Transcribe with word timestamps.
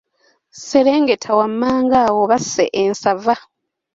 Serengeta 0.67 1.31
wammanga 1.37 1.95
awo 2.07 2.23
basse 2.31 2.63
ensava. 2.81 3.35